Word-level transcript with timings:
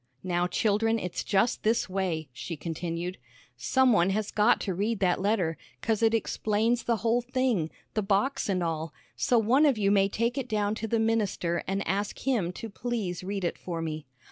"Now, 0.23 0.47
children, 0.47 0.97
it's 0.97 1.23
just 1.23 1.61
this 1.61 1.87
way," 1.87 2.27
she 2.33 2.57
continued, 2.57 3.19
"some 3.55 3.93
one 3.93 4.09
has 4.09 4.31
got 4.31 4.59
to 4.61 4.73
read 4.73 4.97
that 4.99 5.21
letter, 5.21 5.59
'cause 5.79 6.01
it 6.01 6.15
explains 6.15 6.83
th' 6.85 6.89
whole 6.97 7.21
thing, 7.21 7.69
th' 7.95 8.07
box 8.07 8.49
an' 8.49 8.63
all, 8.63 8.95
so 9.15 9.37
one 9.37 9.67
of 9.67 9.77
you 9.77 9.91
may 9.91 10.09
take 10.09 10.39
it 10.39 10.49
down 10.49 10.73
to 10.73 10.87
the 10.87 10.97
minister 10.97 11.63
an' 11.67 11.83
ask 11.83 12.17
him 12.17 12.51
to 12.53 12.67
please 12.67 13.23
read 13.23 13.43
it 13.43 13.59
for 13.59 13.79
me." 13.79 14.07